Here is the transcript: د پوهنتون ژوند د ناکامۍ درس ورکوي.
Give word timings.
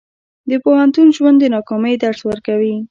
د 0.49 0.51
پوهنتون 0.63 1.07
ژوند 1.15 1.37
د 1.39 1.45
ناکامۍ 1.55 1.95
درس 2.03 2.19
ورکوي. 2.29 2.75